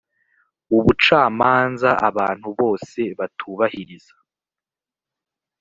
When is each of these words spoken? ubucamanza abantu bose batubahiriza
ubucamanza 0.77 1.89
abantu 2.09 2.47
bose 2.59 2.99
batubahiriza 3.19 4.15